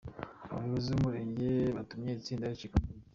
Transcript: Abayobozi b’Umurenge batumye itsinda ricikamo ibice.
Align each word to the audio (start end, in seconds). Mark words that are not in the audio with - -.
Abayobozi 0.51 0.87
b’Umurenge 0.91 1.47
batumye 1.77 2.11
itsinda 2.13 2.51
ricikamo 2.51 2.85
ibice. 2.89 3.07